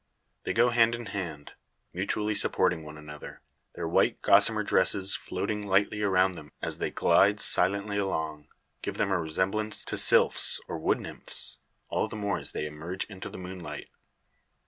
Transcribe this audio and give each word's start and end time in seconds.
They 0.45 0.53
go 0.53 0.71
hand 0.71 0.95
in 0.95 1.05
hand, 1.05 1.51
mutually 1.93 2.33
supporting 2.33 2.83
one 2.83 2.97
another. 2.97 3.41
Their 3.75 3.87
white 3.87 4.19
gossamer 4.23 4.63
dresses, 4.63 5.15
floating 5.15 5.67
lightly 5.67 6.01
around 6.01 6.31
them 6.31 6.53
as 6.59 6.79
they 6.79 6.89
glide 6.89 7.39
silently 7.39 7.99
along, 7.99 8.47
give 8.81 8.97
them 8.97 9.11
a 9.11 9.19
resemblance 9.21 9.85
to 9.85 9.99
sylphs, 9.99 10.59
or 10.67 10.79
wood 10.79 10.99
nymphs, 10.99 11.59
all 11.89 12.07
the 12.07 12.15
more 12.15 12.39
as 12.39 12.51
they 12.51 12.65
emerge 12.65 13.05
into 13.11 13.29
the 13.29 13.37
moonlight. 13.37 13.89